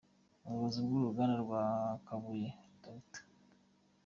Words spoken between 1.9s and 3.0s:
Kabuye, Dr